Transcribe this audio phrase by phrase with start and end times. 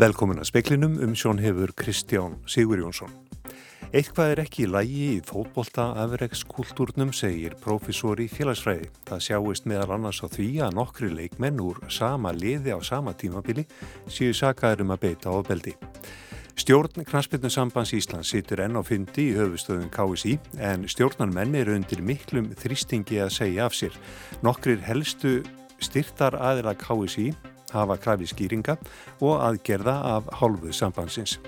[0.00, 3.10] Velkomin að speklinum um sjón hefur Kristján Sigur Jónsson.
[3.92, 8.88] Eitthvað er ekki í lægi í fótbolta afreikskultúrnum, segir profesor í félagsfræði.
[9.10, 13.68] Það sjáist meðal annars á því að nokkri leikmenn úr sama liði á sama tímabili
[14.08, 15.74] séu sakaður um að beita á beldi.
[16.60, 22.50] Stjórn Knaspinnusambands Íslands situr enn á fyndi í höfustöðun KSI en stjórnarmenn eru undir miklum
[22.52, 23.96] þrýstingi að segja af sér.
[24.44, 25.38] Nokkrir helstu
[25.80, 27.30] styrtar aðila KSI
[27.70, 28.76] hafa krafið skýringa
[29.24, 31.38] og aðgerða af hálfuð sambandsins.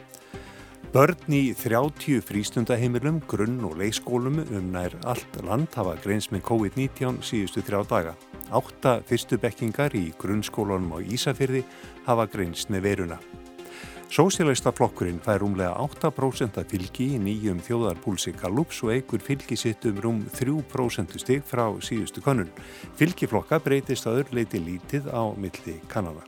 [0.96, 7.20] Börn í 30 frístundaheimilum, grunn og leikskólum um nær allt land hafa greins með COVID-19
[7.20, 8.16] síðustu þrjá daga.
[8.48, 11.66] Átta fyrstu bekkingar í grunnskólanum á Ísafyrði
[12.08, 13.20] hafa greins með veruna.
[14.12, 20.02] Sósélagsta flokkurinn fær rúmlega 8% fylgi í nýjum þjóðarpúlsi Gallups og eigur fylgi sitt um
[20.04, 22.50] rúm 3% stig frá síðustu konun.
[23.00, 26.26] Fylgiflokka breytist að örleiti lítið á milli Kanada.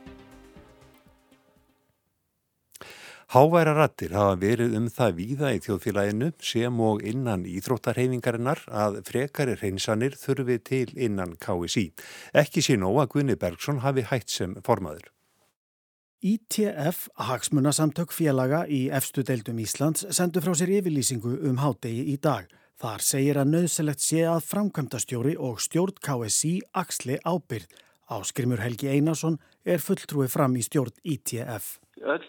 [3.37, 9.59] Háværa rattir hafa verið um það víða í þjóðfélaginu sem og innan íþróttarhefingarinnar að frekari
[9.61, 11.91] hreinsanir þurfi til innan KSI.
[12.33, 15.11] Ekki sé nóg að Gunni Bergson hafi hætt sem formaður.
[16.25, 22.47] ITF, hagsmunasamtök félaga í efstu deildum Íslands, sendu frá sér yfirlýsingu um hádegi í dag.
[22.81, 27.69] Þar segir að nöðselegt sé að framkvæmdastjóri og stjórn KSI axli ábyrð.
[28.09, 31.75] Áskrimur Helgi Einarsson er fulltrúi fram í stjórn ITF.
[32.01, 32.25] Öll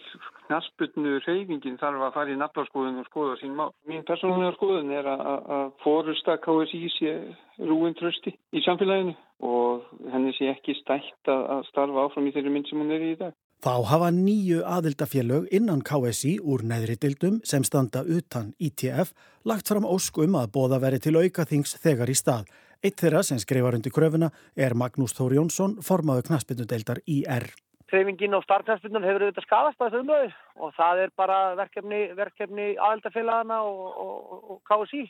[0.46, 3.64] knasputnu reyfingin þarf að fara í nafnarskoðun og skoða sín má.
[3.88, 7.16] Mín persónulega skoðun er að fórusta KSI sé
[7.64, 12.68] rúin trösti í samfélaginu og henni sé ekki stætt að starfa áfram í þeirri mynd
[12.68, 13.34] sem hún er í dag.
[13.64, 19.14] Þá hafa nýju aðildafélög innan KSI úr neðri dildum sem standa utan ITF
[19.48, 22.50] lagt fram óskum að bóða veri til auka þings þegar í stað.
[22.84, 27.48] Eitt þeirra sem skrifar undir kröfuna er Magnús Þór Jónsson, formaðu knaspinnudeldar IR.
[27.88, 30.30] Treyfingin og starfknaspinnan hefur auðvitað skadast á þessu umröðu
[30.60, 35.06] og það er bara verkefni, verkefni aðeldafélagana og, og, og KSI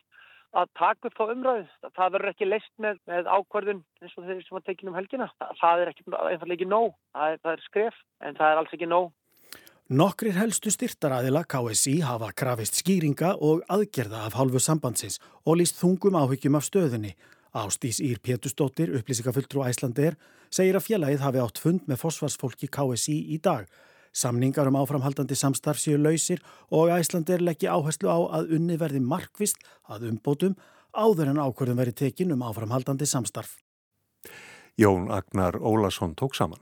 [0.56, 1.66] að taka upp þá umröðu.
[1.96, 5.28] Það verður ekki leist með, með ákvarðun eins og þeir sem var tekin um helgina.
[5.60, 6.96] Það er einfallega ekki nóg.
[7.16, 9.14] Það er, það er skref en það er alls ekki nóg.
[9.86, 16.18] Nokkrir helstu styrtaræðila KSI hafa krafist skýringa og aðgerða af hálfu sambandsins og líst þungum
[16.18, 17.12] áhyggjum af stöðunni.
[17.56, 20.16] Ástís Ír Pétustóttir, upplýsingafulltrú Æslandir,
[20.50, 23.70] segir að félagið hafi átt fund með fosfarsfólki KSI í dag.
[24.16, 26.40] Samningar um áframhaldandi samstarf séu lausir
[26.72, 29.60] og Æslandir leggja áherslu á að unni verði markvist
[29.92, 30.54] að umbótum
[30.96, 33.58] áður en ákvörðum verið tekin um áframhaldandi samstarf.
[34.80, 36.60] Jón Agnar Ólason tók saman.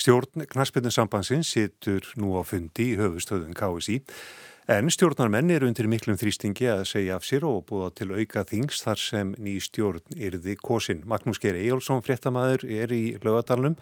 [0.00, 4.00] Stjórn Knaspinnusambansins situr nú á fundi í höfustöðun KSI
[4.64, 8.78] En stjórnarmenn eru undir miklum þrýstingi að segja af sér og búða til auka þings
[8.80, 11.02] þar sem ný stjórn yrði kosin.
[11.04, 13.76] Magnús Geir Ejjólfsson, fréttamaður, er í lögadalunum.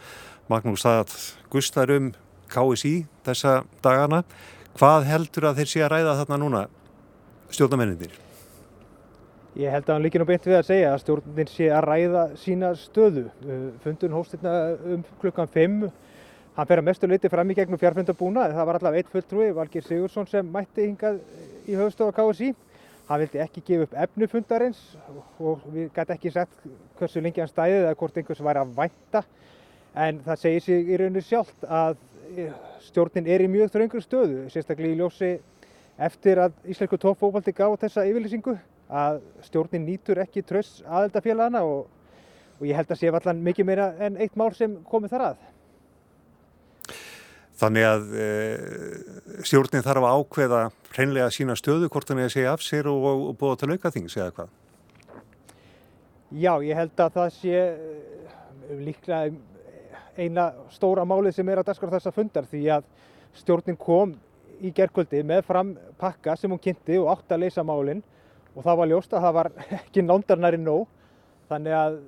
[0.50, 1.14] Magnús, það
[1.54, 2.10] gustar um
[2.50, 4.24] KSI þessa dagana.
[4.74, 6.66] Hvað heldur að þeir sé að ræða þarna núna,
[7.54, 8.18] stjórnarmenninir?
[9.62, 12.30] Ég held að hann líki nú beint við að segja að stjórnin sé að ræða
[12.42, 13.28] sína stöðu.
[13.86, 14.58] Fundun hóstirna
[14.96, 15.92] um klukkan 5
[16.52, 19.84] Hann fer að mestu leiti fram í gegnum fjárfundabúna, það var allavega eitt fulltrúi, Valgir
[19.86, 21.22] Sigursson sem mætti hingað
[21.64, 22.50] í höfstofa KSI.
[23.08, 24.82] Hann vildi ekki gefa upp efnufundarins
[25.40, 26.66] og við gæti ekki sett
[26.98, 29.22] hversu lengi hann stæðið eða hvort einhvers væri að vænta.
[30.04, 31.96] En það segir sig í rauninu sjálft að
[32.36, 32.52] eh,
[32.84, 35.32] stjórnin er í mjög þröngur stöðu, sérstaklega í ljósi
[36.04, 38.58] eftir að Íslensku tóffóbaldi gaf þessa yfirlýsingu
[38.92, 41.88] að stjórnin nýtur ekki tröss aðeldafélagana og,
[42.60, 45.51] og ég held að sé allan mikið meira en eitt mál sem komið þar að.
[47.62, 48.28] Þannig að e,
[49.46, 50.60] stjórnin þarf að ákveða
[50.96, 53.70] hreinlega sína stöðu hvort hann er að segja af sér og, og, og búa til
[53.70, 54.48] auka þings eða hvað?
[56.32, 59.30] Já, ég held að það sé eh, líklega
[60.16, 62.88] eina stóra málið sem er að daskara þessa fundar því að
[63.38, 64.16] stjórnin kom
[64.62, 68.02] í gerðkvöldi með fram pakka sem hún kynnti og átti að leysa málinn
[68.56, 70.90] og það var ljóst að það var ekki nándarnari nóg
[71.52, 72.02] þannig að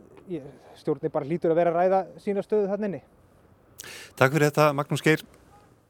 [0.80, 3.06] stjórnin bara hlýtur að vera að ræða sína stöðu þannig.
[4.18, 5.22] Takk fyrir þetta Magnús Geir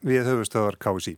[0.04, 1.16] við höfustöðar KSI.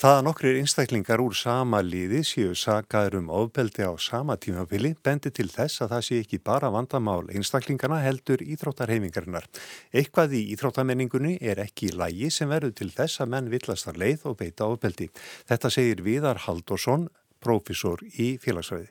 [0.00, 5.28] Það að nokkrir einstaklingar úr sama liði séu sagaður um ofbeldi á sama tímafili bendi
[5.28, 9.44] til þess að það sé ekki bara vandamál einstaklingarna heldur íþróttarhefingarinnar.
[9.92, 14.40] Eitthvað í íþróttamenningunni er ekki lægi sem verður til þess að menn villastar leið og
[14.40, 15.10] beita ofbeldi.
[15.52, 17.10] Þetta segir Viðar Haldursson,
[17.44, 18.88] profesor í félagsræði.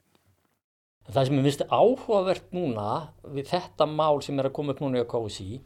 [1.09, 2.89] Það sem er minnst áhugavert núna
[3.33, 5.63] við þetta mál sem er að koma upp núna í KSI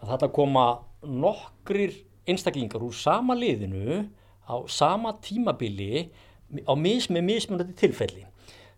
[0.00, 0.70] að þetta koma
[1.06, 1.94] nokkrir
[2.28, 4.04] einstaklingar úr sama liðinu
[4.44, 6.10] á sama tímabili
[6.66, 8.26] á mis með mismunandi tilfelli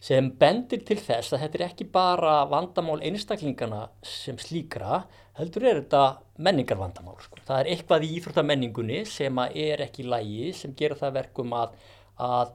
[0.02, 5.04] sem bendir til þess að þetta er ekki bara vandamál einstaklingana sem slíkra,
[5.38, 6.02] heldur er þetta
[6.42, 7.20] menningarvandamál.
[7.22, 7.38] Sko.
[7.46, 11.78] Það er eitthvað í íþróttamenningunni sem er ekki lægi sem gera það verkum að,
[12.18, 12.52] að,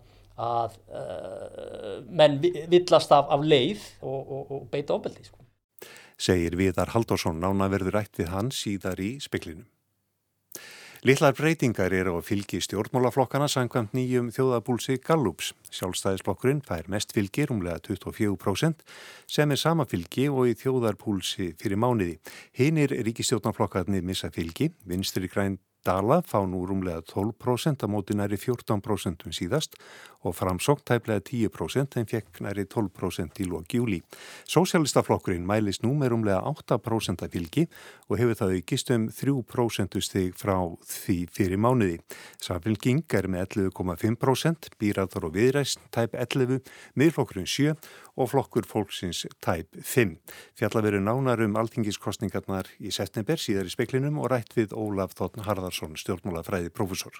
[0.49, 5.23] að uh, menn villast af, af leið og, og, og beita ofbeldi.
[5.31, 5.46] Sko.
[6.17, 9.67] Segir Viðar Haldursson, nána verður rætt við hans síðar í speklinum.
[11.05, 15.51] Littlar breytingar eru á fylgi stjórnmálaflokkana sangkvæmt nýjum þjóðabúlsi Gallups.
[15.69, 18.81] Sjálfstæðisflokkurinn fær mest fylgi, rúmlega 24%,
[19.29, 22.17] sem er sama fylgi og í þjóðarbúlsi fyrir mánuði.
[22.57, 28.35] Hinn er ríkistjórnarflokkarnir missa fylgi, vinstri græn Dala fá nú rúmlega 12% á móti næri
[28.35, 29.79] 14% um síðast
[30.27, 34.01] og framsókt tæplega 10% en fekk næri 12% í loki júli.
[34.49, 37.67] Sósialistaflokkurinn mælist nú með rúmlega 8% af fylgi
[38.09, 42.01] og hefur það aukist um 3% stig frá því fyrir mánuði.
[42.43, 46.59] Samfélging er með 11,5%, býraður og viðræst tæp 11,
[46.99, 47.77] miðflokkurinn 7
[48.17, 50.15] og flokkur fólksins tæp 5.
[50.57, 55.45] Fjalla veru nánar um altingiskostningarnar í september síðar í speklinum og rætt við Ólaf Þotn
[55.77, 57.13] Harðarsson, stjórnmálafræði profesor.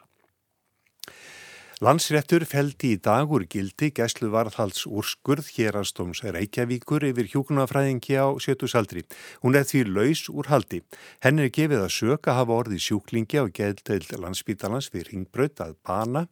[1.78, 9.06] Landsréttur feldi í dagur gildi gæslu varðhalds úrskurð hérastóms Reykjavíkur yfir hjúkunafræðingi á sjötusaldri.
[9.46, 10.82] Hún er því laus úr haldi.
[11.22, 16.26] Henn er gefið að söka hafa orði sjúklingi á geðdeild landsbítalans við ringbröð að bana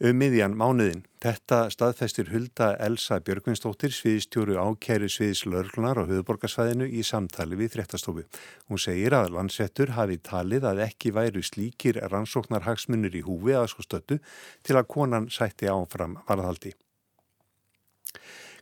[0.00, 1.02] um miðjan mánuðin.
[1.20, 8.24] Þetta staðfestir Hulda Elsa Björgvinsdóttir sviðstjóru ákæri sviðs lörglunar á höfuborgarsvæðinu í samtali við fréttastofu.
[8.72, 13.84] Hún segir að landsettur hafi talið að ekki væru slíkir rannsóknarhagsmunir í húfi að sko
[13.84, 14.20] stöttu
[14.64, 16.72] til að konan sætti áfram varðhaldi.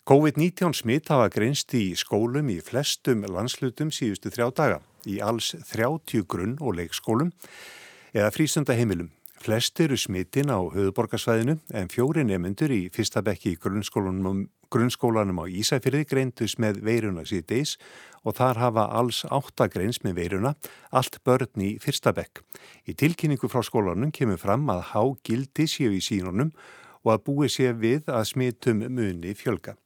[0.09, 6.25] COVID-19 smitt hafa greinst í skólum í flestum landslutum síðustu þrjá daga, í alls 30
[6.27, 7.31] grunn og leikskólum
[8.17, 9.13] eða frísöndaheimilum.
[9.39, 15.45] Flest eru smittin á höfuborgarsvæðinu en fjóri nefnendur í fyrsta bekki í grunnskólanum, grunnskólanum á
[15.47, 17.77] Ísafyrði greindus með veiruna síðdeis
[18.27, 20.55] og þar hafa alls átta greins með veiruna,
[20.91, 22.43] allt börn í fyrsta bekk.
[22.91, 26.51] Í tilkynningu frá skólanum kemur fram að há gildi séu í sínunum
[27.05, 29.77] og að búi sé við að smittum muni fjölga.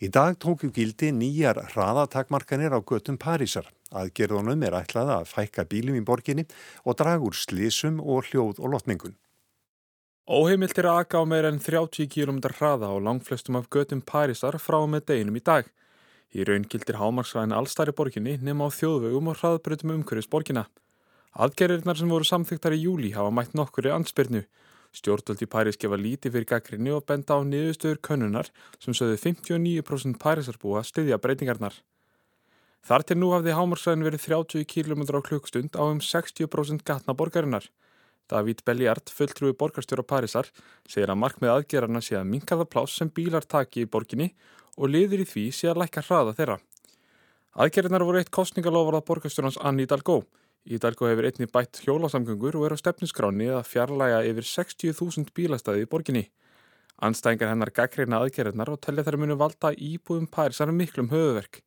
[0.00, 3.68] Í dag tóku gildi nýjar hraðatakmarkanir á göttum Parísar.
[3.90, 6.46] Aðgerðunum er ætlað að fækka bílum í borginni
[6.84, 9.16] og draga úr slísum og hljóð og lotningun.
[10.30, 14.60] Óheimilt er að aka á meira en 30 km hraða á langflestum af göttum Parísar
[14.62, 15.66] frá með deginum í dag.
[16.30, 20.68] Í raun gildir hámarsræðin allstæri borginni nema á þjóðvegum og hraðbrytum umhverfis borginna.
[21.34, 24.44] Aðgerðirnar sem voru samþygtar í júli hafa mætt nokkur í ansbyrnu
[24.90, 28.50] Stjórnvöld í Paris gefa lítið fyrir gaggrinni og benda á niðurstöður könnunar
[28.82, 31.76] sem sögðu 59% Parísarbúa styðja breytingarnar.
[32.86, 37.68] Þar til nú hafði hámarsræðin verið 30 km á klukkstund á um 60% gatna borgarinnar.
[38.30, 40.48] David Belliard, fulltrúi borgarstjóra Parísar,
[40.88, 44.30] segir að markmið aðgerarna sé að minka það plás sem bílar taki í borginni
[44.78, 46.60] og liður í því sé að lækka hraða þeirra.
[47.58, 50.22] Aðgerarnar voru eitt kostningalofar að borgarstjórans Annie Dalgó
[50.68, 55.88] Ídalgo hefur einni bætt hjólasamgöngur og er á stefnusgráni að fjarlæga yfir 60.000 bílastæði í
[55.88, 56.24] borginni.
[57.00, 61.62] Anstæðingar hennar gaggreina aðgerðnar og tellja þær munu valda íbúðum Parísar miklum höfuverk.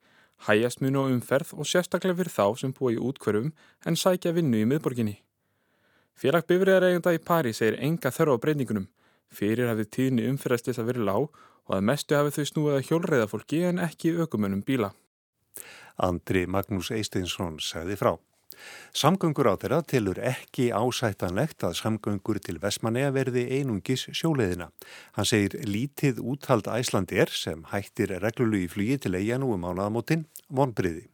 [0.48, 3.54] Hæjast munu á umferð og sérstaklega fyrir þá sem búa í útkverfum
[3.86, 5.16] en sækja vinnu í miðborginni.
[6.20, 8.90] Félag bifriðaregunda í París segir enga þörf á breyningunum.
[9.34, 11.30] Fyrir hafið tíðni umferðastis að vera lág
[11.64, 14.92] og að mestu hafið þau snúið að hjólreiðafólki en ekki aukumönum bíla.
[15.98, 18.16] Andri Magnús Eisteinsson segði frá.
[18.94, 24.70] Samgöngur á þeirra tilur ekki ásættanlegt að samgöngur til Vestmanneja verði einungis sjóleðina.
[25.18, 31.08] Hann segir lítið úthald æslandir sem hættir reglulu í flugi til eiginu um ánaðamótin vonbriði.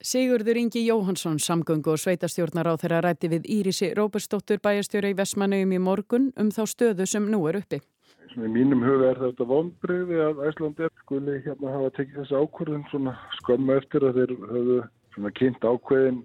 [0.00, 5.74] Sigurður Ingi Jóhansson, samgöngu og sveitastjórnar á þeirra rætti við Írisi Róbersdóttur bæjastjóra í Vestmannejum
[5.76, 7.82] í morgun um þá stöðu sem nú er uppi.
[8.30, 13.14] Í mínum huga er þetta vonbriði að æslandir skuli hérna hafa tekið þessi ákvörðun svona
[13.42, 14.34] skömmu eftir að þeir
[15.16, 16.22] höfðu kynnt ákveðin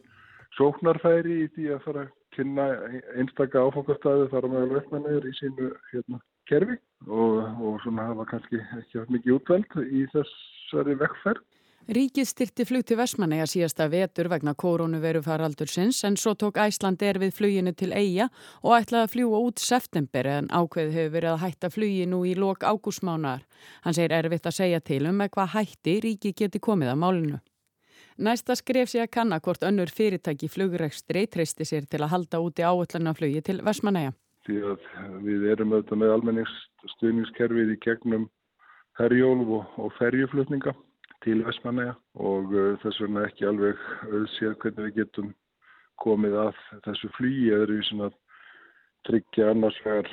[0.57, 2.67] sóknarfæri í því að fara að kynna
[3.15, 6.77] einstaka áfangastæði þar á meðal vestmennir í sínu hérna, kerfi
[7.07, 11.43] og, og svona hafa kannski ekki haft mikið útveld í þessari vekkferð.
[11.85, 17.19] Ríkið styrti flug til Vestmanneja síðasta vetur vegna koronaviru faraldursins en svo tók Æsland er
[17.21, 18.25] við fluginu til Eija
[18.63, 22.33] og ætlaði að fljúa út september en ákveð hefur verið að hætta flugi nú í
[22.33, 23.45] lok ágúsmánar.
[23.85, 27.43] Hann segir erfitt að segja til um með hvað hætti ríkið geti komið að málinu.
[28.15, 32.63] Næsta skref sé að kanna hvort önnur fyrirtæki flugrekstri treysti sér til að halda úti
[32.63, 34.13] áallanaflugi til Vestmanæja.
[34.47, 34.85] Því að
[35.25, 38.27] við erum auðvitað með almenningsstuðningskerfið í gegnum
[38.99, 40.71] herjólf og, ferjuflutninga
[41.25, 45.33] til Vestmanæja og uh, þess vegna ekki alveg auðsér hvernig við getum
[45.99, 48.11] komið að þessu flýi eða í svona
[49.05, 50.07] tryggja annars vegar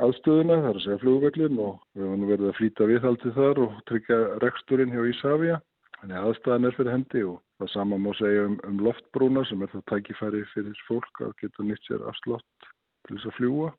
[0.00, 3.74] aðstöðuna, það er að segja flugvöglin og við höfum verið að flýta viðhaldi þar og
[3.90, 5.58] tryggja reksturinn hjá Ísafja.
[6.00, 9.64] Þannig að aðstæðan er fyrir hendi og það sama má segja um, um loftbrúna sem
[9.64, 12.70] er það tækifæri fyrir fólk að geta nýtt sér afslott
[13.08, 13.72] til þess að fljúa.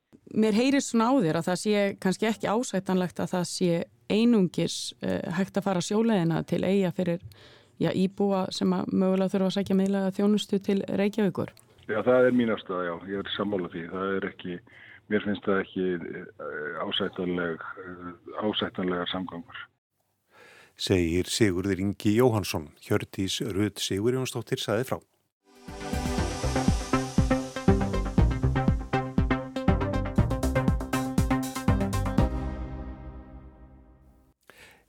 [0.43, 3.71] Mér heyrist svona á þér að það sé kannski ekki ásættanlegt að það sé
[4.11, 7.25] einungis uh, hægt að fara sjóleðina til eiga fyrir
[7.81, 11.53] já, íbúa sem að mögulega þurfa að sækja meðlega þjónustu til Reykjavíkur.
[11.89, 13.83] Já, það er mín afstæða, já, ég er sammála því.
[13.91, 14.57] Það er ekki,
[15.11, 18.11] mér finnst það ekki eh, ásættanleg, eh,
[18.45, 19.63] ásættanlegar samgangur.
[20.81, 24.97] Segir Sigurður Ingi Jóhansson, Hjörtís Rud Sigur Jónsdóttir saði frá.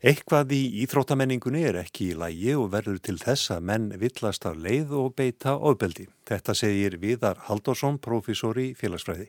[0.00, 4.56] Eitthvað í íþróttamenningunni er ekki í lægi og verður til þess að menn villast af
[4.56, 6.08] leið og beita ofbeldi.
[6.25, 9.28] Þetta segir Viðar Haldorsson, profesor í félagsfræði.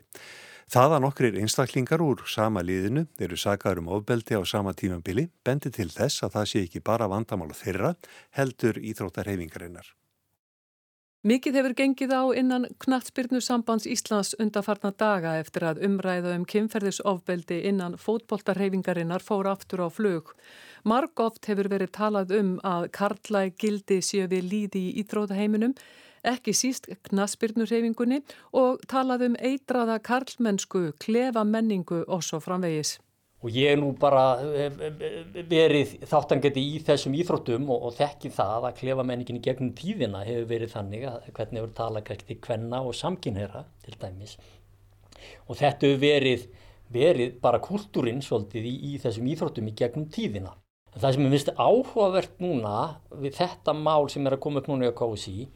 [0.72, 5.72] Það að nokkrir einstaklingar úr sama liðinu eru sagaður um ofbeldi á sama tímambili bendi
[5.74, 7.96] til þess að það sé ekki bara vandamála þeirra
[8.38, 9.91] heldur íþróttarhefingarinnar.
[11.24, 17.62] Mikið hefur gengið á innan knattspyrnu sambands Íslands undarfarna daga eftir að umræða um kynferðisofbeldi
[17.70, 20.34] innan fótboltarhefingarinnar fór aftur á flug.
[20.84, 25.77] Marg oft hefur verið talað um að karlæg gildi séu við líði í íþrótaheiminum,
[26.24, 28.22] ekki síst knattspyrnurhefingunni
[28.60, 32.98] og talað um eitraða karlmennsku, klefa menningu og svo framvegis.
[33.44, 34.38] Og ég er nú bara
[35.51, 40.48] verið þáttangeti í þessum íþróttum og, og þekki það að klefamenningin í gegnum tíðina hefur
[40.53, 44.38] verið þannig að hvernig hefur talað kvægt í kvenna og samkynherra til dæmis.
[45.50, 46.48] Og þetta hefur verið,
[46.96, 50.56] verið bara kultúrin svolítið í, í þessum íþróttum í gegnum tíðina.
[50.94, 52.74] En það sem ég finnst áhugavert núna
[53.12, 55.48] við þetta mál sem er að koma upp núna í að KSI,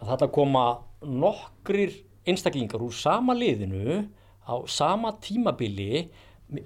[0.00, 0.66] að þetta koma
[1.02, 1.94] nokkrir
[2.26, 4.06] einstaklingar úr sama liðinu
[4.46, 6.08] á sama tímabili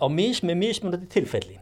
[0.01, 1.59] á mis með mismunandi tilfelli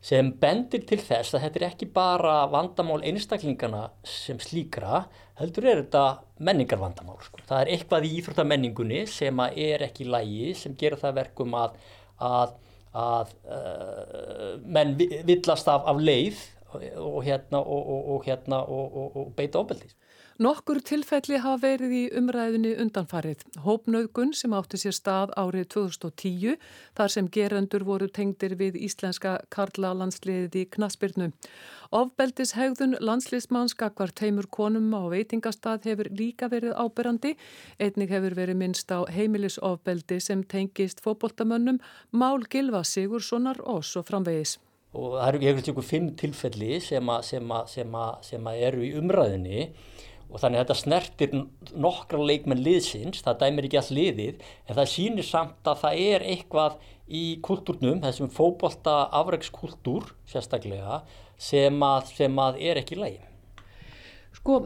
[0.00, 5.04] sem bendir til þess að þetta er ekki bara vandamál einstaklingana sem slíkra,
[5.40, 6.04] heldur er þetta
[6.40, 7.18] menningarvandamál.
[7.24, 7.42] Sko.
[7.48, 11.76] Það er eitthvað í íþróttamenningunni sem er ekki lægi, sem gerir það verkum að,
[12.16, 12.56] að,
[12.96, 14.96] að uh, menn
[15.28, 16.40] villast af, af leið
[16.72, 19.92] og, hérna, og, og, hérna, og beita ofbeldið.
[20.40, 23.42] Nokkur tilfelli hafa verið í umræðinni undanfarið.
[23.60, 26.54] Hópnaugun sem átti sér stað árið 2010
[26.96, 31.28] þar sem gerendur voru tengdir við íslenska Karla landsliðið í Knaspirnu.
[31.92, 37.36] Ofbeldis hegðun landsliðsmanns gagvar teimur konum á veitingastað hefur líka verið áberandi.
[37.76, 41.84] Einnig hefur verið minnst á heimilisofbeldi sem tengist fóboltamönnum
[42.16, 44.56] Mál Gilva Sigurssonar og svo framvegis.
[44.96, 48.88] Og það eru einhvern veginn fimm tilfelli sem, a, sem, a, sem, a, sem eru
[48.88, 49.66] í umræðinni
[50.30, 51.32] og þannig að þetta snertir
[51.74, 56.26] nokkra leikmenn liðsins, það dæmir ekki all liðið en það sýnir samt að það er
[56.34, 56.76] eitthvað
[57.10, 61.00] í kultúrnum, þessum fókbalta afreikskultúr sérstaklega
[61.40, 63.24] sem að, sem að er ekki lægi.
[64.38, 64.60] Sko,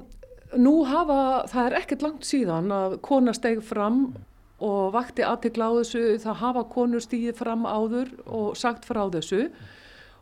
[0.60, 1.18] nú hafa,
[1.50, 4.06] það er ekkert langt síðan að kona steg fram
[4.64, 9.48] og vakti aðtegla á þessu, það hafa konur stíðið fram áður og sagt frá þessu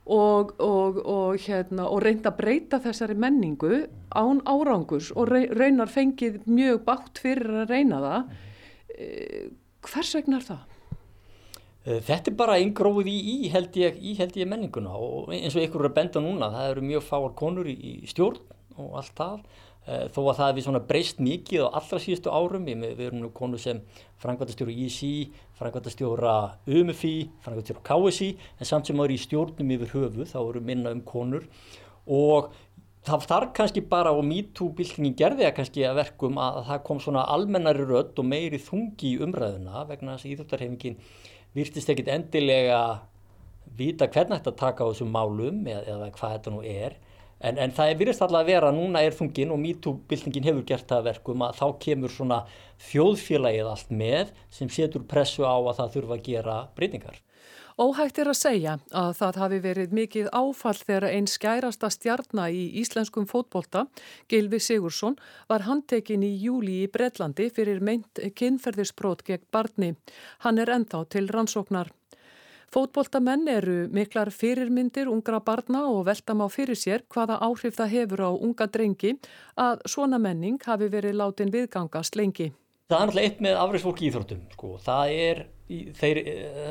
[0.07, 6.43] og, og, og, hérna, og reynda að breyta þessari menningu án árangus og reynar fengið
[6.51, 8.37] mjög bátt fyrir að reyna það.
[8.99, 9.49] Eh,
[9.87, 10.63] hvers vegna er það?
[11.85, 15.57] Eh, þetta er bara eingróð í, í, held ég, í held ég menninguna og eins
[15.57, 18.43] og ykkur eru að benda núna, það eru mjög fáar konur í, í stjórn
[18.79, 19.41] og allt það
[19.83, 23.59] þó að það hefði svona breyst mikið á allra síðustu árum, við, erum nú konu
[23.59, 23.81] sem
[24.23, 25.15] frangvæntastjóra ISI,
[25.59, 26.35] frangvæntastjóra
[26.71, 31.03] UMFI, frangvæntastjóra KSI, en samt sem eru í stjórnum yfir höfu, þá eru minna um
[31.07, 31.49] konur.
[32.07, 32.53] Og
[33.07, 37.27] það þarf kannski bara og MeToo-byltingin gerði það kannski að verkum að það kom svona
[37.35, 41.01] almennari rödd og meiri þungi í umræðuna vegna þess að íþjóttarhefingin
[41.57, 42.83] virtist ekkit endilega
[43.77, 46.95] vita hvernig þetta taka á þessum málum eða, eða hvað þetta nú er
[47.43, 50.87] En, en það virðist alltaf að vera að núna er þungin og MeToo-byltingin hefur gert
[50.91, 52.39] það verkum að þá kemur svona
[52.91, 57.19] þjóðfélagið allt með sem setur pressu á að það þurfa að gera breytingar.
[57.81, 62.67] Óhægt er að segja að það hafi verið mikið áfall þegar einn skærasta stjarnar í
[62.83, 63.87] íslenskum fótbolta,
[64.29, 65.17] Gilvi Sigursson,
[65.49, 69.95] var handtekinn í júli í Breitlandi fyrir meint kynferðisbrót gegn barni.
[70.45, 71.91] Hann er ennþá til rannsóknar.
[72.73, 78.25] Fótboltamenn eru miklar fyrirmyndir ungra barna og veltam á fyrir sér hvaða áhrif það hefur
[78.25, 79.13] á unga drengi
[79.61, 82.49] að svona menning hafi verið látin viðgangast lengi.
[82.89, 84.41] Það er náttúrulega eitt með afriðsfólk í Íþróttum.
[84.57, 84.73] Sko.
[84.89, 85.45] Er,
[86.01, 86.23] þeir,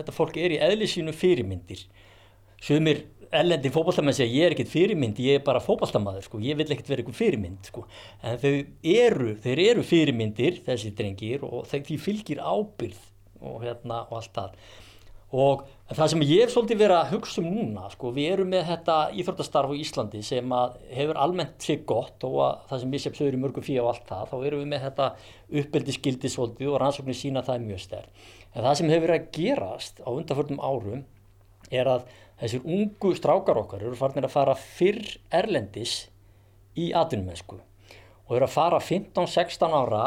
[0.01, 1.86] þetta fólk er í eðlisínu fyrirmyndir.
[2.62, 6.67] Sumir ellendi fókbaltamenn segja ég er ekkert fyrirmynd, ég er bara fókbaltamaður sko, ég vil
[6.67, 7.86] ekkert vera eitthvað fyrirmynd sko
[8.27, 8.41] en
[8.91, 13.00] eru, þeir eru fyrirmyndir þessi drengir og því fylgir ábyrð
[13.48, 14.58] og hérna og allt það
[15.32, 18.66] og það sem ég hef svolítið verið að hugsa um núna sko, við erum með
[18.68, 20.56] þetta íþróttastarf á Íslandi sem
[20.92, 24.12] hefur almennt sig gott og það sem við sem sögur í mörgum fyrir og allt
[24.12, 25.08] það, þá erum við með þetta
[25.62, 28.12] uppbyldiskildi svolítið og rannsóknir sína það er mjög stærn.
[28.52, 31.06] En það sem hefur verið að gerast á undanförnum árum
[31.72, 32.08] er að
[32.42, 35.96] þessir ungu strákar okkar eru farinir að fara fyrr erlendis
[36.76, 40.04] í atvinnumensku og eru að fara 15-16 ára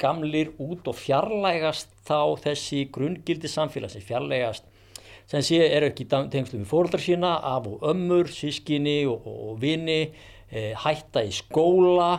[0.00, 4.66] gamlir út og fjarlægast þá þessi grungildi samfélagsins, fjarlægast
[5.26, 9.56] sem sé eru ekki tengslu við fóröldar sína, af og ömmur, sískinni og, og, og
[9.62, 10.12] vini,
[10.50, 12.12] e, hætta í skóla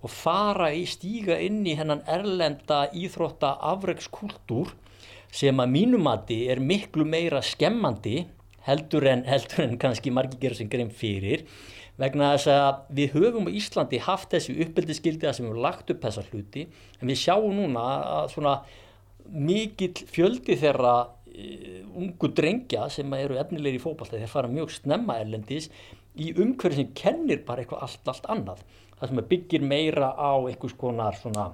[0.00, 4.72] og fara í stíga inn í hennan erlenda íþrótta afreikskultúr
[5.34, 8.24] sem að mínumati er miklu meira skemmandi
[8.64, 11.44] heldur en, heldur en kannski margir gerur sem grein fyrir
[12.00, 15.92] vegna þess að við höfum á Íslandi haft þessi uppbyldiskildi að sem við höfum lagt
[15.94, 16.64] upp þessa hluti
[17.00, 17.84] en við sjáum núna
[18.20, 18.54] að svona
[19.30, 25.20] mikill fjöldi þeirra uh, ungu drengja sem eru efnilegir í fókbalta þeir fara mjög snemma
[25.22, 25.70] erlendis
[26.14, 28.60] í umhverju sem kennir bara eitthvað allt, allt annað.
[28.98, 31.48] Það sem byggir meira á einhvers konar svona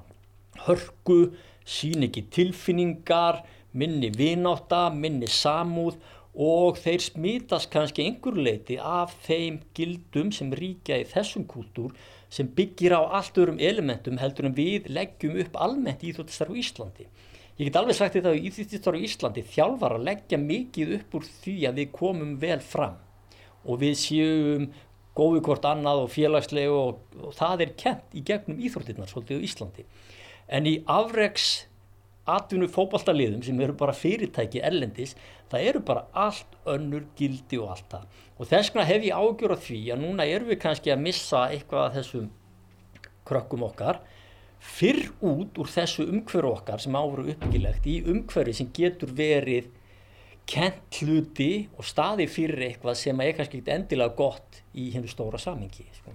[0.66, 1.30] hörku
[1.64, 3.40] sín ekki tilfinningar
[3.72, 5.96] minni vináta, minni samúð
[6.34, 11.94] og þeir smítast kannski einhver leiti af þeim gildum sem ríkja í þessum kúltúr
[12.30, 17.08] sem byggir á allt öðrum elementum heldur en við leggjum upp almennt íþjóttistar á Íslandi.
[17.58, 21.26] Ég get alveg sagt þetta að íþjóttistar á Íslandi þjálfar að leggja mikið upp úr
[21.42, 22.94] því að við komum vel fram
[23.66, 24.70] og við séum
[25.18, 29.46] góðu hvort annað og félagslegu og, og það er kent í gegnum íþjóttirnar svolítið á
[29.50, 29.84] Íslandi.
[30.46, 31.50] En í afreiks
[32.28, 35.16] atvinnu fókbaltaliðum sem eru bara fyrirtæki erlendis,
[35.50, 38.06] það eru bara allt önnur gildi og allt það.
[38.38, 41.46] Og þess vegna hef ég ágjör á því að núna erum við kannski að missa
[41.50, 42.30] eitthvað af þessum
[43.28, 44.00] krökkum okkar
[44.60, 49.70] fyrr út úr þessu umhverju okkar sem áveru uppgilegt í umhverju sem getur verið
[50.50, 55.40] kent hluti og staði fyrir eitthvað sem er kannski ekkert endilega gott í hennu stóra
[55.40, 55.86] samingi.
[55.96, 56.12] Sko.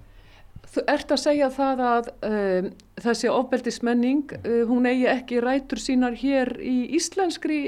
[0.76, 2.66] Þú ert að segja það að um,
[3.00, 7.60] þessi ofbeldismenning, uh, hún eigi ekki rætur sínar hér í íslenskri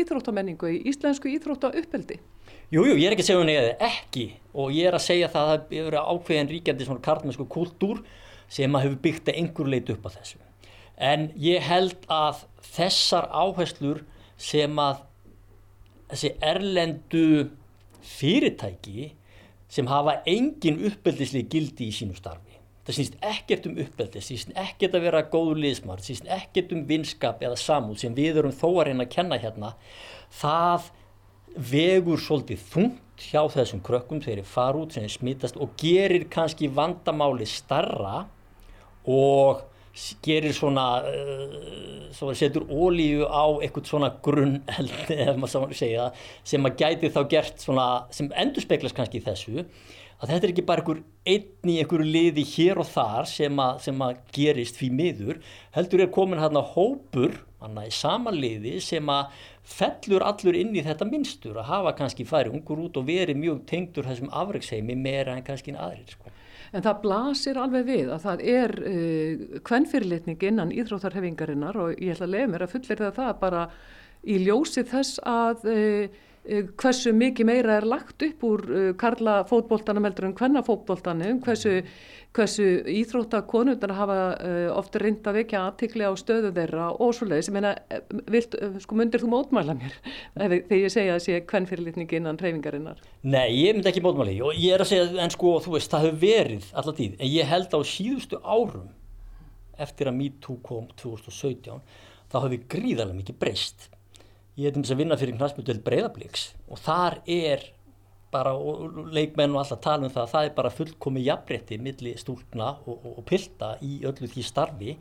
[0.00, 2.16] íþróttamenningu, í íslensku íþróttauppeldi?
[2.72, 4.24] Jújú, jú, ég er ekki að segja hún eigi ekki
[4.56, 8.00] og ég er að segja það að það hefur ákveðin ríkjandi svona kartmennsku kultúr
[8.48, 10.40] sem að hefur byggt að einhver leit upp á þessu.
[10.96, 12.42] En ég held að
[12.72, 14.00] þessar áherslur
[14.40, 15.04] sem að
[16.14, 17.28] þessi erlendu
[18.16, 19.10] fyrirtæki
[19.68, 22.45] sem hafa engin uppeldisli gildi í sínu starfi
[22.86, 26.84] það sýnst ekkert um uppeldi, það sýnst ekkert að vera góður liðsmar, sýnst ekkert um
[26.86, 29.72] vinskap eða samúl sem við erum þó að reyna að kenna hérna,
[30.38, 30.90] það
[31.56, 36.26] vegur svolítið þungt hjá þessum krökkum þegar þeir fara út sem þeir smittast og gerir
[36.32, 38.26] kannski vandamáli starra
[39.08, 39.64] og
[40.24, 44.58] gerir svona, uh, svona setur ólíu á eitthvað svona grunn
[46.50, 49.64] sem að gæti þá gert svona sem endur speiklas kannski þessu
[50.20, 53.82] að þetta er ekki bara einhver einn í einhverju liði hér og þar sem að,
[53.84, 55.42] sem að gerist fyrir miður,
[55.76, 59.34] heldur er komin hérna hópur, hann að í sama liði sem að
[59.66, 63.64] fellur allur inn í þetta minnstur að hafa kannski farið ungur út og verið mjög
[63.68, 66.32] tengdur þessum afreiksheimi meira en kannski en aðrir sko.
[66.74, 72.26] En það blasir alveg við að það er uh, kvennfyrirlitning innan íþróttarhefingarinnar og ég ætla
[72.28, 73.66] að leiða mér að fullir það bara
[74.26, 79.40] í ljósi þess að uh, Eh, hversu mikið meira er lagt upp úr eh, karla
[79.48, 81.80] fótbóltanum heldur en hvenna fótbóltanum, hversu,
[82.36, 87.50] hversu íþróttakonundar hafa eh, ofta reynd að vekja aðtikli á stöðu þeirra og svo leiðis,
[87.50, 87.72] ég meina,
[88.30, 88.54] vilt,
[88.84, 89.96] sko myndir þú mótmæla mér
[90.36, 93.02] þegar ég segja að sé hvern fyrirlitning innan reyfingarinnar?
[93.26, 96.08] Nei, ég myndi ekki mótmæla og ég er að segja, en sko, þú veist, það
[96.08, 98.86] hefur verið alltaf tíð, en ég held á síðustu árum
[99.82, 101.82] eftir að MeToo kom 2017,
[102.30, 103.90] þá hefur gríðarlega mikið breyst
[104.56, 107.64] ég er þess að vinna fyrir knastmjöldvel breyðablíks og þar er
[108.32, 112.72] bara, og leikmenn og alltaf tala um það það er bara fullkomi jafnrétti millir stúlna
[112.84, 114.96] og, og, og pilda í öllu því starfi.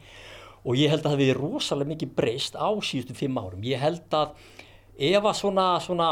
[0.65, 3.65] Og ég held að það hefði rosalega mikið breyst á síðustu fimm árum.
[3.65, 4.33] Ég held að
[4.97, 6.09] ef að svona, svona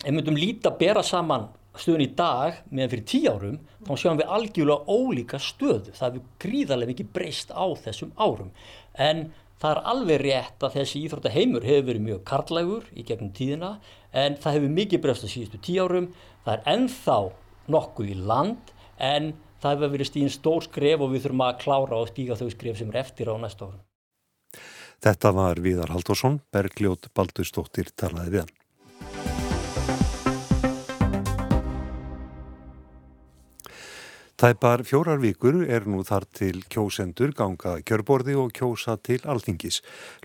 [0.00, 3.90] ef við myndum líta að bera saman stöðun í dag meðan fyrir tíu árum þá
[4.00, 5.92] sjáum við algjörlega ólíka stöðu.
[5.92, 8.54] Það hefur gríðarlega mikið breyst á þessum árum.
[8.96, 13.70] En Það er alveg rétt að þessi íþróttaheimur hefur verið mjög karlægur í gegnum tíðina
[14.12, 16.10] en það hefur mikið breyst á síðustu tíu árum.
[16.44, 17.16] Það er ennþá
[17.72, 22.02] nokkuð í land en það hefur verið stíðin stór skref og við þurfum að klára
[22.02, 23.82] og stíga þau skref sem er eftir á næsta árum.
[25.06, 28.54] Þetta var Víðar Haldursson, Bergljót Baldurstóttir talaði við hann.
[34.36, 39.78] Tæpar fjórar vikur er nú þar til kjósendur ganga kjörborði og kjósa til alþingis.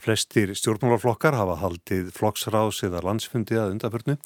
[0.04, 4.18] Flestir stjórnmálarflokkar hafa haldið flokksráðs eða landsfundi að undaförnu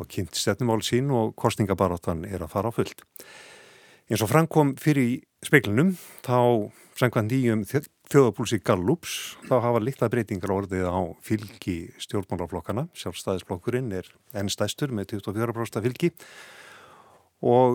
[0.00, 3.04] og kynnt stefnumál sín og kostningabaróttan er að fara á fullt.
[4.08, 5.92] En svo framkom fyrir speiklinum
[6.24, 12.88] þá sangvað nýjum þjóðapúlsi Gallups þá hafa litla breytingar orðið á fylgi stjórnmálarflokkana.
[12.96, 16.30] Sjálfstæðisflokkurinn er ennstæstur með 24% fylgi og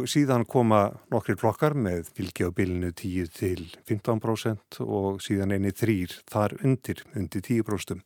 [0.09, 6.15] síðan koma nokkri flokkar með fylgi á bilinu 10 til 15% og síðan einni þrýr
[6.29, 8.01] þar undir, undir 10%.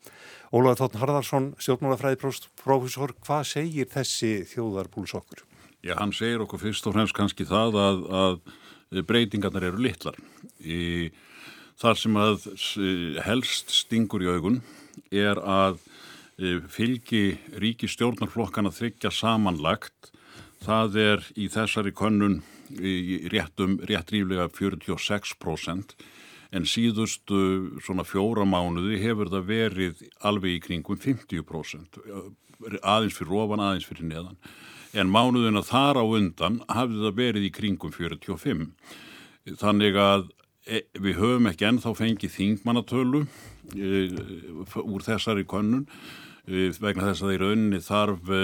[0.52, 5.46] Ólaður Tóttn Harðarsson, stjórnmálafræðiprófessor, hvað segir þessi þjóðarbúls okkur?
[5.86, 10.18] Já, hann segir okkur fyrst og fremst kannski það að, að breytingarnar eru litlar.
[10.60, 11.12] Í,
[11.80, 12.50] þar sem að
[13.26, 14.60] helst stingur í augun
[15.14, 15.80] er að
[16.68, 20.12] fylgi ríki stjórnarflokkana þryggja samanlagt
[20.66, 22.40] Það er í þessari könnun
[23.32, 25.96] réttum, rétt ríflega 46%
[26.56, 27.40] en síðustu
[27.84, 32.00] svona fjóra mánuði hefur það verið alveg í kringum 50%
[32.82, 34.38] aðeins fyrir ofan, aðeins fyrir neðan.
[34.96, 38.70] En mánuðina þar á undan hafði það verið í kringum 45
[39.60, 40.30] þannig að
[40.66, 43.26] e, við höfum ekki ennþá fengið þingmannatölu
[43.76, 44.06] e,
[44.82, 45.86] úr þessari könnun
[46.46, 48.42] vegna þess að í rauninni þarf e,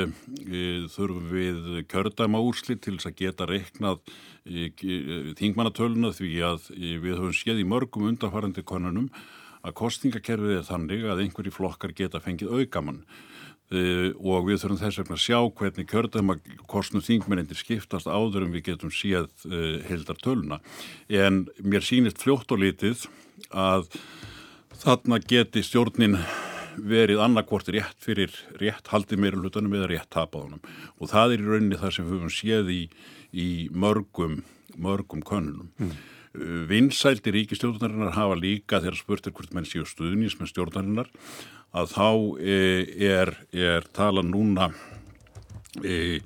[0.89, 1.59] þurfum við
[1.91, 3.99] kjördæma úrslit til þess að geta reiknað
[4.45, 4.71] e,
[5.37, 9.11] þingmannatöluna því að við höfum séð í mörgum undarfærandi konunum
[9.61, 13.03] að kostningakerfið er þannig að einhverji flokkar geta fengið augamann
[13.71, 16.35] og við þurfum þess vegna að sjá hvernig kjördæma
[16.67, 19.29] kostnum þingmennindir skiptast áður en við getum séð
[19.87, 20.57] heldar töluna
[21.07, 23.05] en mér sýnist fljótt og litið
[23.55, 23.87] að
[24.81, 26.19] þarna geti stjórnin
[26.77, 30.61] verið annarkvort rétt fyrir rétt haldið meira hlutunum eða rétt tapaðunum
[30.97, 32.81] og það er í rauninni það sem við höfum séð í,
[33.31, 34.41] í mörgum,
[34.77, 35.71] mörgum konunum.
[35.81, 35.95] Mm.
[36.31, 41.11] Uh, vinsælti ríkistjórnarinnar hafa líka þegar spurtir hvort menn séu stuðnís með stjórnarinnar
[41.71, 42.07] að þá
[42.43, 42.55] e,
[43.07, 44.73] er, er tala núna
[45.79, 46.19] e,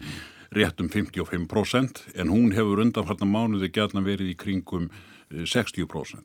[0.55, 4.89] rétt um 55% en hún hefur undanfarnar mánuði gætna verið í kringum
[5.29, 6.23] 60%.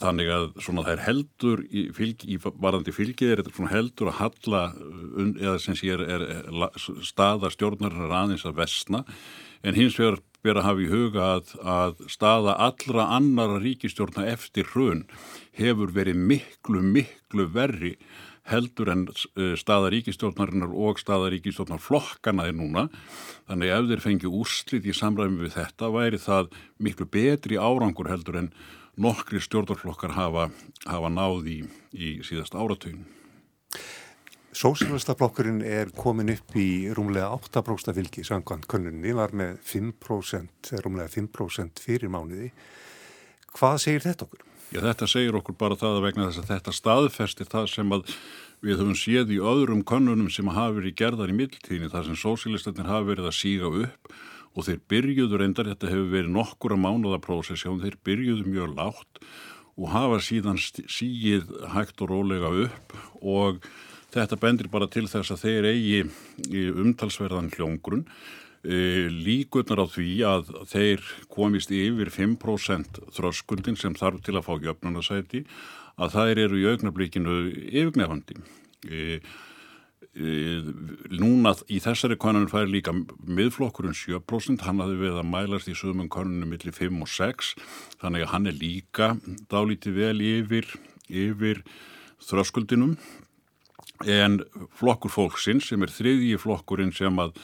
[0.00, 4.18] Þannig að svona það er heldur í, fylg, í varandi fylgið er þetta heldur að
[4.20, 4.62] halla
[5.36, 9.04] eða sem sé er, er, er staða stjórnarinnar aðeins að vestna
[9.62, 14.66] en hins vegar verið að hafa í huga að, að staða allra annara ríkistjórna eftir
[14.72, 15.04] hrun
[15.58, 17.96] hefur verið miklu miklu verri
[18.50, 19.06] heldur en
[19.58, 22.88] staða ríkistjórnarinnar og staða ríkistjórnar flokkana er núna.
[23.46, 26.50] Þannig að ef þeir fengi úrslit í samræmi við þetta væri það
[26.82, 28.50] miklu betri árangur heldur en
[29.00, 30.50] nokkri stjórnarflokkar hafa,
[30.84, 31.58] hafa náð í,
[31.96, 33.04] í síðast áratögin.
[34.52, 41.80] Sósjálfstaflokkurinn er komin upp í rúmlega 8% fylgi samkvæmt könnunni, var með 5%, rúmlega 5%
[41.80, 42.50] fyrir mánuði.
[43.56, 44.44] Hvað segir þetta okkur?
[44.72, 48.12] Já, þetta segir okkur bara það að vegna þess að þetta staðfesti það sem að
[48.62, 52.92] við höfum séð í öðrum könnunum sem hafa verið gerðar í mildtíðinni, þar sem sósjálistanir
[52.92, 54.12] hafa verið að síga upp
[54.52, 59.22] og þeir byrjuðu reyndar, þetta hefur verið nokkura mánuða prósessjón, þeir byrjuðu mjög lágt
[59.78, 63.64] og hafa síðan síið hægt og rólega upp og
[64.12, 70.50] þetta bendir bara til þess að þeir eigi umtalsverðan hljóngrunn e, líkurnar á því að
[70.70, 75.46] þeir komist yfir 5% þröskuldin sem þarf til að fá jöfnunasæti
[75.96, 77.38] að þær eru í augnablíkinu
[77.72, 78.36] yfirgnefandi
[78.88, 79.22] e,
[80.12, 86.10] núna í þessari konunum fær líka miðflokkurinn 7% hann hafði við að mælast í sögum
[86.12, 87.52] konunum millir 5 og 6
[88.02, 89.10] þannig að hann er líka
[89.52, 90.68] dálítið vel yfir,
[91.08, 91.62] yfir
[92.28, 92.96] þröskuldinum.
[94.02, 94.40] En
[94.76, 97.36] flokkur fólksinn sem er þriðji flokkurinn sem að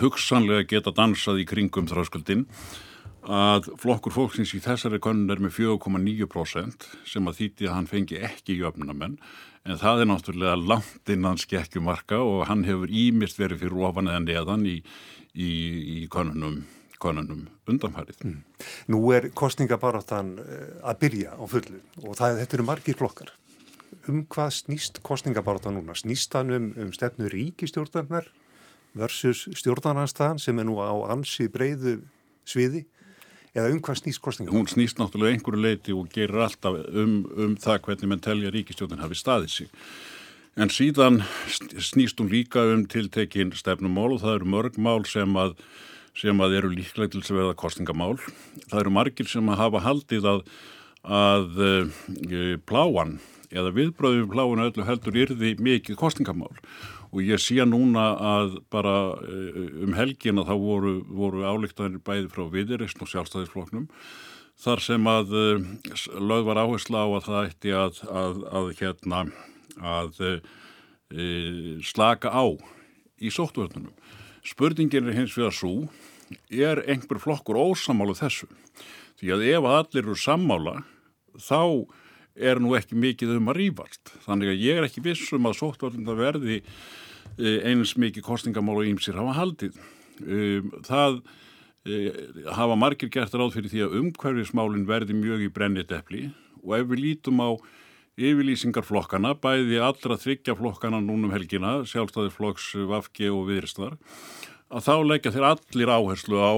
[0.00, 2.46] hugsanlega geta dansað í kringum þröskuldin
[3.22, 8.20] að flokkur fólksins í þessari konun er með 4,9% sem að þýtti að hann fengi
[8.26, 9.18] ekki jöfnamenn
[9.62, 14.24] en það er náttúrulega langt innan skekkjumarka og hann hefur ímist verið fyrir ofan eða
[14.24, 14.78] neðan í,
[15.34, 15.50] í,
[16.02, 16.64] í konunum,
[17.02, 18.24] konunum undanfærið.
[18.26, 18.40] Mm.
[18.90, 23.34] Nú er kostningabaráttan eh, að byrja á fullu og það, þetta eru margir flokkar.
[24.10, 25.94] Um hvað snýst kostningabaráttan núna?
[25.94, 28.26] Snýst hann um, um stefnu ríkistjórnarnar
[28.98, 32.00] versus stjórnarnarstaðan sem er nú á ansi breyðu
[32.48, 32.82] sviði?
[33.56, 34.54] Eða um hvað snýst kostninga?
[34.54, 39.02] Hún snýst náttúrulega einhverju leiti og gerir alltaf um, um það hvernig menn telja ríkistjóðin
[39.02, 39.72] hafi staðið sig.
[40.60, 41.22] En síðan
[41.80, 45.54] snýst hún líka um tiltekin stefnumál og það eru mörg mál sem að,
[46.16, 48.16] sem að eru líklega til þess að veða kostningamál.
[48.68, 50.42] Það eru margir sem að hafa haldið að,
[51.08, 53.18] að uh, pláan
[53.52, 56.52] eða viðbröðum pláinu öllu heldur yrði mikið kostingamál
[57.12, 58.96] og ég sé núna að bara
[59.28, 63.88] eh, um helgina þá voru, voru álíktanir bæði frá viðirist og sjálfstæðisfloknum
[64.62, 65.66] þar sem að eh,
[66.20, 69.22] lög var áhersla á að það ætti að, að, að, hérna,
[69.82, 70.38] að e,
[71.84, 72.44] slaka á
[73.22, 73.92] í sóttvörnunum.
[74.44, 75.86] Spurningin er hins vegar svo,
[76.50, 78.48] er einhver flokkur ósamálu þessu?
[79.20, 80.80] Því að ef allir eru sammála
[81.38, 81.86] þá
[82.36, 84.14] er nú ekki mikið um að rýfast.
[84.26, 89.18] Þannig að ég er ekki vissum að sóttvörnuna verði e, eins mikið kostingamál og ímsir
[89.18, 89.78] hafa haldið.
[90.22, 91.20] Um, það
[91.84, 92.00] e,
[92.54, 96.28] hafa margir gert ráð fyrir því að umhverfismálinn verði mjög í brennit eppli
[96.62, 97.50] og ef við lítum á
[98.20, 103.96] yfirlýsingarflokkana, bæði allra þryggja flokkana núnum helgina, sjálfstæðisflokks, Vafki og Viðristvar,
[104.72, 106.52] að þá leggja þeir allir áherslu á,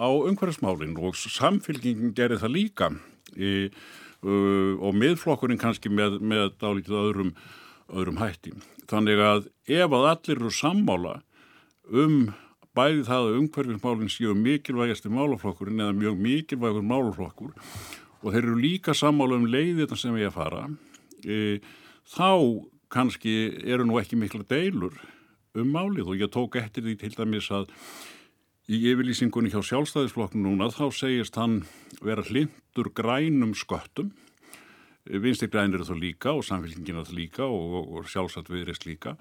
[0.00, 2.90] á umhverfismálinn og samfélkingin gerir það líka
[3.36, 3.68] í,
[4.24, 7.34] uh, og miðflokkurinn kannski með, með dálítið öðrum,
[7.92, 8.54] öðrum hætti.
[8.90, 11.18] Þannig að ef að allir eru sammála
[11.92, 12.32] um
[12.74, 17.52] bæði það að umhverfismálinn séu mikilvægasti málaflokkurinn eða mjög mikilvægur málaflokkur
[18.24, 20.64] og þeir eru líka sammála um leiði þetta sem ég að fara
[21.22, 21.60] e,
[22.10, 22.30] þá
[22.94, 24.96] kannski eru nú ekki mikla deilur
[25.54, 27.70] um málið og ég tók eftir því til dæmis að
[28.64, 31.62] í yfirlýsingunni hjá sjálfstæðisflokknu núna þá segist hann
[32.04, 34.12] vera hlindur grænum sköttum.
[35.04, 38.86] Vinstir grænir er það líka og samfélkingin er það líka og, og, og sjálfsagt viðrist
[38.88, 39.18] líka.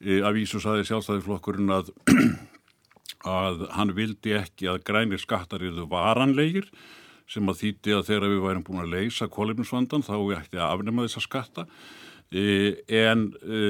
[0.00, 1.92] E, að vísu saði sjálfstæðisflokkurinn að
[3.40, 6.70] að hann vildi ekki að grænir skattar eru varanlegir
[7.30, 11.04] sem að þýtti að þegar við værum búin að leysa kólefnisvandan þá ætti að afnema
[11.04, 11.66] þessa skatta
[12.30, 13.60] en e,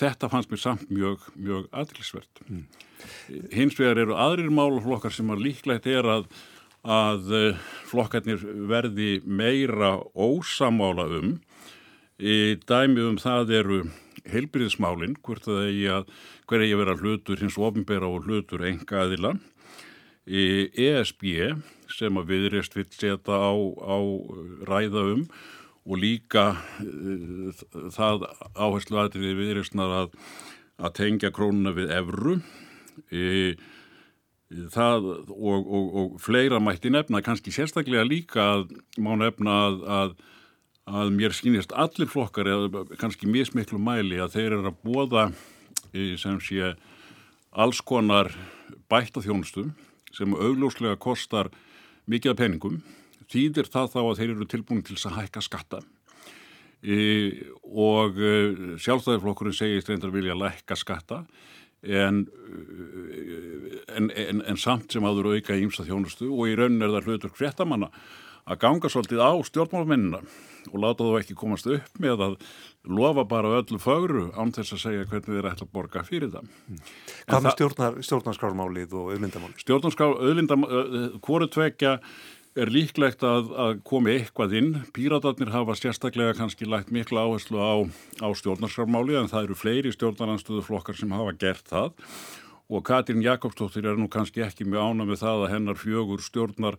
[0.00, 2.40] þetta fannst mér samt mjög, mjög aðlisvert.
[2.48, 2.64] Mm.
[3.52, 6.28] Hins vegar eru aðrir máluflokkar sem að líklegt er að,
[6.80, 7.42] að e,
[7.90, 11.34] flokkarnir verði meira ósamála um.
[12.16, 13.80] Í dæmið um það eru
[14.32, 16.14] heilbyrðismálinn, hvert að eigi að,
[16.48, 19.34] hver eigi að vera hlutur hins ofinbera og hlutur enga aðila.
[20.24, 21.52] ESB
[21.92, 23.98] sem að viðreist vill setja á, á
[24.64, 25.26] ræða um
[25.84, 30.18] og líka uh, það áherslu aðrið viðreistnar að,
[30.80, 32.38] að tengja krónuna við evru.
[33.10, 33.54] E,
[34.70, 38.68] það og, og, og fleira mætti nefna, kannski sérstaklega líka að
[39.02, 40.14] má nefna að, að,
[41.00, 45.24] að mér skynist allir flokkar eða kannski mismiklu mæli að þeir eru að bóða
[45.92, 46.74] e, sem sé
[47.50, 48.30] alls konar
[48.90, 49.72] bætta þjónustum
[50.14, 51.50] sem augljóslega kostar
[52.10, 52.78] mikið af peningum
[53.34, 55.82] þýðir það þá að þeir eru tilbúin til að hækka skatta
[56.80, 56.98] e,
[57.68, 58.34] og e,
[58.80, 61.24] sjálfstæðarflokkurinn segist reyndar vilja lækka skatta
[61.84, 62.24] en,
[63.92, 67.10] en, en, en samt sem aður auka í ýmsa þjónustu og í raunin er það
[67.10, 67.90] hlutur hréttamanna
[68.44, 70.20] að ganga svolítið á stjórnmálmennina
[70.72, 72.36] og láta þú ekki komast upp með að
[72.84, 76.32] lofa bara öllu fögru án þess að segja hvernig þið er ætla að borga fyrir
[76.32, 76.50] það.
[76.68, 76.82] Mm.
[77.24, 79.62] Hvað með stjórnar, stjórnarskármálið og auðlindamálið?
[79.64, 81.94] Stjórnarskár, auðlindamálið, hvori tvekja
[82.54, 84.70] er líklegt að, að komi eitthvað inn.
[84.94, 87.74] Píratarnir hafa sérstaklega kannski lægt mikla áherslu á,
[88.22, 91.92] á stjórnarskármálið en það eru fleiri stjórnaranstöðuflokkar sem hafa gert það
[92.68, 96.78] og Katrín Jakobsdóttir er nú kannski ekki með ána með það að hennar fjögur stjórnar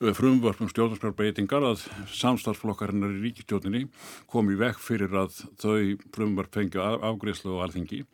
[0.00, 1.82] frumvörpum stjórnarskrarbeitingar að
[2.16, 3.82] samstarflokkarinnar í ríkistjórninni
[4.30, 8.04] kom í vekk fyrir að þau frumvörp fengju afgriðslu og alþingi.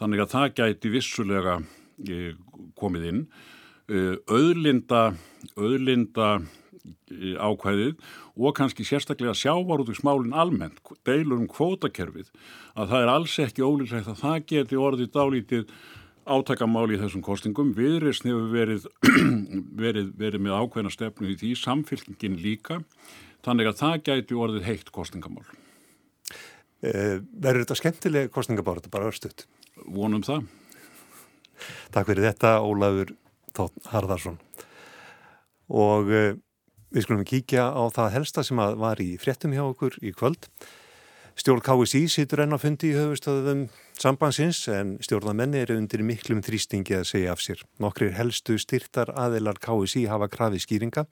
[0.00, 1.60] Þannig að það gæti vissulega
[2.02, 2.32] e,
[2.78, 3.22] komið inn.
[3.88, 5.14] Öðlinda,
[5.56, 6.26] öðlinda
[7.08, 7.94] e, ákvæðið
[8.36, 12.28] og kannski sérstaklega sjávarútugsmálinn almennt, deilur um kvótakerfið,
[12.76, 15.72] að það er alls ekki ólíklegt að það geti orðið dálítið
[16.28, 17.70] átakamáli í þessum kostingum.
[17.76, 18.84] Viðreysn hefur verið,
[19.84, 22.82] verið, verið með ákveðna stefnu í því, samfélkingin líka,
[23.46, 25.46] þannig að það gæti orðið heitt kostingamál.
[26.84, 29.46] Eh, verður þetta skemmtileg kostingabár, þetta bara örstuðt?
[29.88, 30.44] Vonum það.
[31.94, 33.16] Takk fyrir þetta, Ólafur
[33.56, 34.38] Tótt Harðarsson.
[35.68, 36.36] Og eh,
[36.94, 40.48] við skulum kíkja á það helsta sem var í fréttum hjá okkur í kvöld.
[41.38, 46.96] Stjórn KSI situr enn að fundi í höfustöðum sambansins en stjórnamenni eru undir miklum þrýstingi
[46.98, 47.62] að segja af sér.
[47.78, 51.04] Nokkrir helstu styrtar aðilar KSI hafa krafið skýringa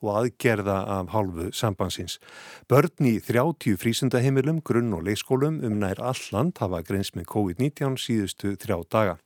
[0.00, 2.18] og aðgerða af hálfu sambansins.
[2.68, 8.56] Börn í 30 frísundaheimilum, grunn og leikskólum um nær alland hafa greins með COVID-19 síðustu
[8.60, 9.18] þrjá daga.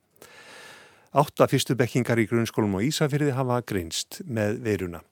[1.15, 5.05] Átta fyrstu bekkingar í grunnskólum og Ísafyrði hafa greinst með veiruna.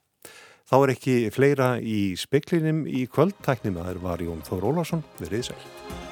[0.67, 3.39] Þá er ekki fleira í speklinum í kvöld.
[3.47, 5.07] Tæknum að það var Jón Þór Ólásson.
[5.21, 6.02] Verðið sæl.